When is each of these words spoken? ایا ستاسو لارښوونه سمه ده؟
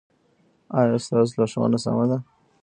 ایا 0.77 0.95
ستاسو 1.05 1.33
لارښوونه 1.37 1.77
سمه 1.83 2.05
ده؟ 2.09 2.17